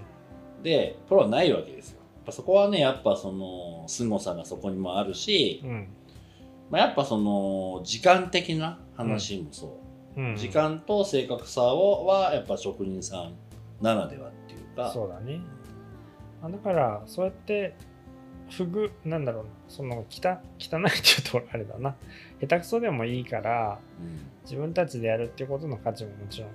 [0.63, 5.87] でプロはないわけですよやっぱそこはねやっぱその凄さがそこにもあるし、うん。
[6.69, 9.79] まあ、やっぱその時間的な話もそ
[10.17, 10.35] う、うん。
[10.35, 13.33] 時間と正確さをはやっぱ職人さん
[13.81, 15.39] ならではっていうかそうだね。
[16.43, 17.75] あだから、そうやって、
[18.49, 21.95] 不具、なんだろうな、その、きた汚いっていうとあれだな。
[22.39, 26.49] 下手くそでもいいから、うん自分たちでやるっていうことの価値ももちろん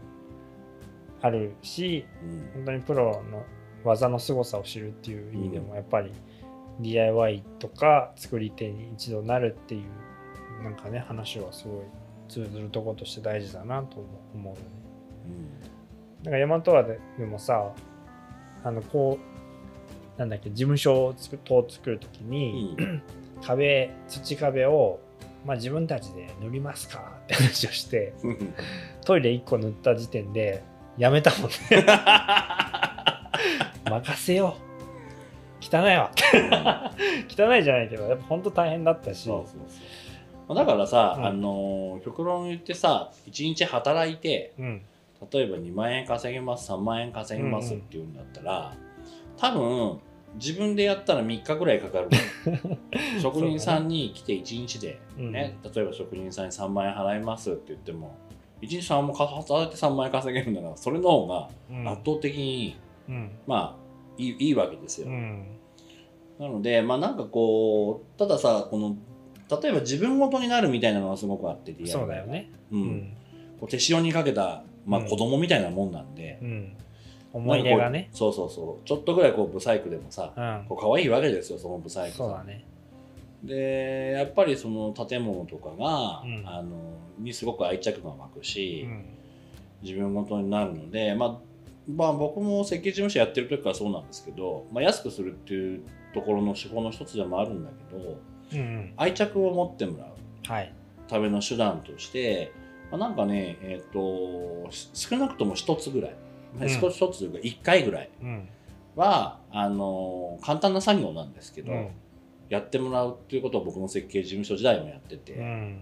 [1.21, 3.45] あるし、うん本当にプロの
[3.85, 6.11] 技の凄さを知るっていう意味でも、やっぱり
[6.81, 11.85] DIY とか作り手に一度なるっていう、なんかね、話はすごい
[12.29, 13.99] 通ずるところとして大事だなと
[14.35, 14.61] 思うよね。
[16.25, 17.73] なんかヤマトアでもさ、
[18.65, 19.32] あの、こう、
[20.17, 23.03] なんだっけ、事務所を作と作るときうに、んうん
[23.43, 25.01] 壁、土壁を、
[25.45, 28.55] まあ、自分たちで塗りますかって話をして、うん
[29.05, 30.63] トイレ1個塗った時点で
[30.97, 31.57] やめたもんね。
[33.91, 34.63] 任せよう。
[35.61, 36.11] 汚いわ。
[37.29, 39.25] 汚いじゃないけど、やっぱ本当大変だったし。
[39.25, 44.83] そうそうそうだからさ、うんあのー極論言ってさ1日働いてうん。
[45.33, 48.75] 例えば2万円稼げます3万円稼げますっていうんだったら、
[49.37, 50.01] 多分
[50.35, 52.09] 自分でやったら3日ぐらいかかる
[53.21, 58.17] 職人さんに来て1日で、ね例えば職人さんに3万円払いますって言っても
[58.63, 61.89] 1日3万働いて3万円稼げるならそれの方がうん。
[61.89, 62.77] 圧倒的に、
[63.09, 63.31] うん。
[63.47, 63.83] まあ
[64.17, 65.45] いいいいわけですよ、うん。
[66.39, 68.97] なのでまあなんかこうたださこの
[69.61, 72.51] 例えば自分ごとになるみたいなのがすごくあって DIY そうだよね。
[72.71, 73.17] う、うんん。
[73.61, 76.77] こう手塩にかけた、まあ、うん子供みたいなもんなんで、うん。
[77.33, 78.09] 思い入れがね。
[78.13, 80.67] そうそうそうちょっとぐらいこうブサイクでもさうん。
[80.69, 82.65] こう可愛いわけですよそのブサイクさそうだね。
[83.43, 86.77] でやっぱりその建物とかが、うんあの
[87.19, 89.05] にすごく愛着が湧くし、うん。
[89.83, 91.39] 自分ごとになるので、まあ、
[91.93, 95.83] まあ僕も設計事務所やってる時からそうなんですけど、まあ、安くするっていう
[96.15, 98.19] ところの手法の一つでもあるんだけど
[98.53, 98.93] うんうん。
[98.97, 100.09] 愛着を持ってもらう
[100.47, 100.73] はい。
[101.09, 102.53] ための手段として、
[102.91, 106.15] まあ、なんかね、えっとし少なくとも一つぐらい、
[106.61, 108.49] 少し一つというか一回ぐらいうん。
[108.95, 111.89] はあの簡単な作業なんですけど、うん。
[112.49, 115.81] やってもらうっていうことを僕の設計事務所時代もやってて、うん。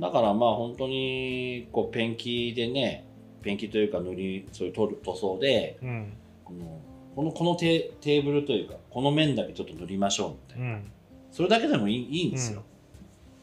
[0.00, 3.04] だからまあ本当にこうペンキでね
[3.42, 6.12] ペンキというか塗りそういう塗塗装でうん。
[6.44, 6.80] この
[7.14, 10.92] このこのテテーブルというかこの面だけちょっと塗りましょうみたいうな、ん。
[11.30, 12.62] それだけでもいいいいんですよ、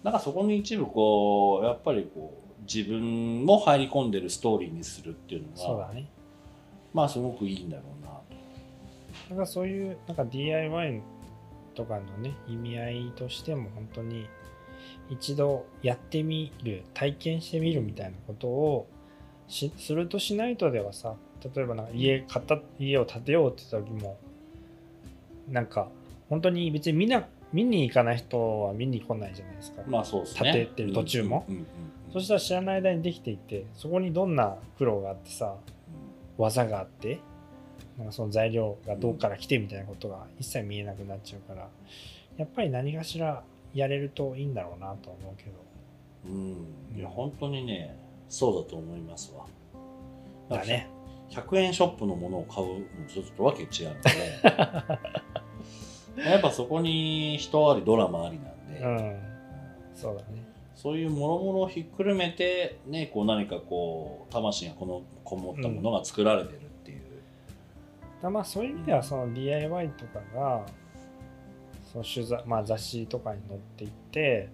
[0.04, 6.08] だからそこに一部こうやっぱりこう自分も入り込んでるストーリーにするっていうのがそうだね。
[6.94, 8.12] まあすごくいいんだろうな。
[9.30, 11.02] となんかそういうなんか DIY
[11.76, 14.28] とかのね意味合いとしても本当に
[15.10, 18.88] 一度やってみる体験してみるみたいなことを
[19.48, 21.16] しするとしないとではさ
[21.56, 24.18] 例えばなんか家買った家を建てようって言った時も
[25.48, 25.88] なんか
[26.30, 30.52] 本当に別にみんな見に行かない人は見に来ないじゃないですか、まあそうですね。
[30.52, 31.46] 立ててる途中も。
[31.48, 35.56] うんうんうんうんそしたら知らない間にできていてそこにどんな苦労があってさ
[36.38, 37.20] 技があって
[37.98, 41.68] なんかその材料がどこから来てみたいなことが一切見えなくなっちゃうから
[42.38, 43.44] やっぱり何かしら
[43.74, 45.52] やれるといいんだろうなとは思うけど。
[46.26, 46.98] うん。
[46.98, 47.98] いや本当にね
[48.30, 49.46] そうだと思いますわ。
[50.50, 50.90] だね。
[51.30, 54.02] 100円ショップのものを買うのとちょっとわけ違うの
[56.16, 56.24] で。
[56.30, 59.20] やっぱそこに人ありドラマありなんで、うん。
[59.94, 60.47] そうだね
[60.88, 67.02] そういうもろもろをひっくるめて、ね、こう何かこう魂がこのこもったものが作られてるっていう、
[68.24, 70.66] だまあそういう意味ではその DIY とかが
[71.92, 74.48] その取材、まあ、雑誌とかに載っていって、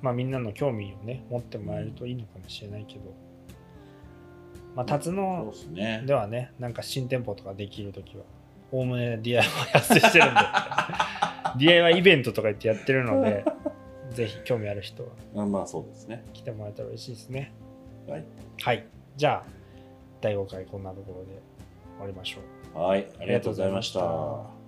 [0.00, 3.00] まあ、みんなの興味をね持ってもらえるといいのかもしれないけど、
[4.74, 6.02] まあ、辰野ですね。
[6.06, 8.22] ではねなんか新店舗とかできるときは
[8.72, 10.40] おおむね DIY 発生してるんで。
[11.58, 13.44] DIY イベントとか言ってやってるので
[14.10, 16.24] ぜひ興味ある人はあまあそうですね。
[16.32, 17.52] 来てもらえたら嬉しいですね。
[18.08, 18.24] はい、
[18.62, 18.86] はい。
[19.16, 19.46] じゃあ
[20.20, 21.40] 第5回こんなところで
[21.96, 22.78] 終わりましょう。
[22.78, 24.59] はい、ありがとうございました